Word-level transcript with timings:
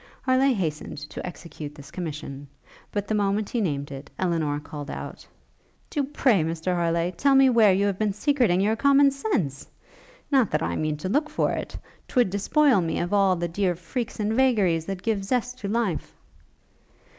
Harleigh 0.23 0.53
hastened 0.55 0.97
to 0.97 1.23
execute 1.23 1.75
this 1.75 1.91
commission; 1.91 2.47
but 2.91 3.07
the 3.07 3.13
moment 3.13 3.51
he 3.51 3.61
named 3.61 3.91
it, 3.91 4.09
Elinor 4.17 4.59
called 4.59 4.89
out, 4.89 5.27
'Do, 5.91 6.03
pray, 6.05 6.43
Mr 6.43 6.73
Harleigh, 6.73 7.11
tell 7.11 7.35
me 7.35 7.51
where 7.51 7.71
you 7.71 7.85
have 7.85 7.99
been 7.99 8.11
secreting 8.11 8.61
your 8.61 8.75
common 8.75 9.11
sense? 9.11 9.67
Not 10.31 10.49
that 10.49 10.63
I 10.63 10.75
mean 10.75 10.97
to 10.97 11.09
look 11.09 11.29
for 11.29 11.51
it! 11.51 11.77
'twould 12.07 12.31
despoil 12.31 12.81
me 12.81 12.97
of 12.99 13.13
all 13.13 13.35
the 13.35 13.47
dear 13.47 13.75
freaks 13.75 14.19
and 14.19 14.33
vagaries 14.33 14.87
that 14.87 15.03
give 15.03 15.23
zest 15.23 15.59
to 15.59 15.67
life!' 15.67 16.15